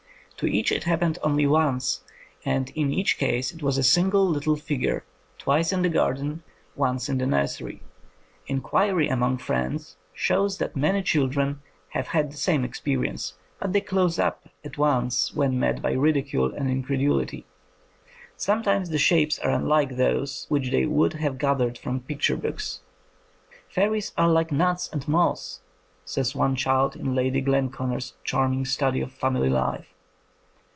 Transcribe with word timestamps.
To 0.43 0.47
each 0.47 0.71
it 0.71 0.85
happened 0.85 1.19
only 1.21 1.45
once, 1.45 2.01
and 2.43 2.71
in 2.71 2.91
each 2.91 3.19
case 3.19 3.51
it 3.53 3.61
was 3.61 3.77
a 3.77 3.83
single 3.83 4.27
little 4.27 4.55
figure, 4.55 5.03
twice 5.37 5.71
in 5.71 5.83
the 5.83 5.87
garden, 5.89 6.41
once 6.75 7.07
in 7.09 7.19
the 7.19 7.27
nursery. 7.27 7.83
Inquiry 8.47 9.07
among 9.07 9.37
friends 9.37 9.97
shows 10.15 10.57
that 10.57 10.75
many 10.75 11.03
children 11.03 11.61
have 11.89 12.07
had 12.07 12.31
the 12.31 12.37
same 12.37 12.65
experience, 12.65 13.35
but 13.59 13.71
they 13.71 13.81
close 13.81 14.17
up 14.17 14.49
at 14.65 14.79
once 14.79 15.31
when 15.35 15.59
met 15.59 15.79
by 15.79 15.91
ridicule 15.91 16.51
and 16.55 16.71
in 16.71 16.81
credulity. 16.81 17.45
Sometimes 18.35 18.89
the 18.89 18.97
shapes 18.97 19.37
are 19.37 19.51
unlike 19.51 19.95
those 19.95 20.47
which 20.49 20.71
they 20.71 20.87
would 20.87 21.13
have 21.13 21.37
gathered 21.37 21.77
from 21.77 21.99
picture 21.99 22.35
books. 22.35 22.81
"Fairies 23.69 24.11
are 24.17 24.27
like 24.31 24.51
nuts 24.51 24.89
and 24.91 25.07
moss," 25.07 25.61
says 26.03 26.33
one 26.33 26.55
child 26.55 26.95
in 26.95 27.13
Lady 27.13 27.43
Glenconner's 27.43 28.15
charming 28.23 28.65
study 28.65 29.01
of 29.01 29.11
family 29.11 29.47
life. 29.49 29.85